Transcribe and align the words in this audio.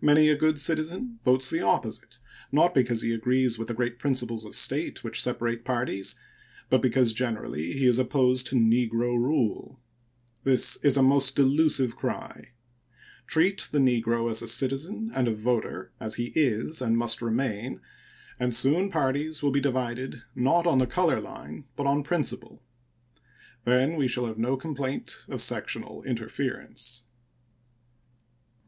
Many 0.00 0.28
a 0.28 0.34
good 0.34 0.58
citizen 0.58 1.20
votes 1.24 1.48
the 1.48 1.60
opposite, 1.60 2.18
not 2.50 2.74
because 2.74 3.02
he 3.02 3.12
agrees 3.14 3.56
with 3.56 3.68
the 3.68 3.74
great 3.74 4.00
principles 4.00 4.44
of 4.44 4.56
state 4.56 5.04
which 5.04 5.22
separate 5.22 5.64
parties, 5.64 6.16
but 6.70 6.82
because, 6.82 7.12
generally, 7.12 7.74
he 7.74 7.86
is 7.86 8.00
opposed 8.00 8.48
to 8.48 8.56
negro 8.56 9.16
rule. 9.16 9.78
This 10.42 10.74
is 10.82 10.96
a 10.96 11.04
most 11.04 11.36
delusive 11.36 11.94
cry. 11.94 12.48
Treat 13.28 13.68
the 13.70 13.78
negro 13.78 14.28
as 14.28 14.42
a 14.42 14.48
citizen 14.48 15.12
and 15.14 15.28
a 15.28 15.34
voter, 15.36 15.92
as 16.00 16.16
he 16.16 16.32
is 16.34 16.82
and 16.82 16.98
must 16.98 17.22
remain, 17.22 17.80
and 18.40 18.52
soon 18.52 18.90
parties 18.90 19.40
will 19.40 19.52
be 19.52 19.60
divided, 19.60 20.24
not 20.34 20.66
on 20.66 20.78
the 20.78 20.86
color 20.88 21.20
line, 21.20 21.64
but 21.76 21.86
on 21.86 22.02
principle. 22.02 22.60
Then 23.64 23.94
we 23.94 24.08
shall 24.08 24.26
have 24.26 24.36
no 24.36 24.56
complaint 24.56 25.24
of 25.28 25.40
sectional 25.40 26.02
interference. 26.02 27.04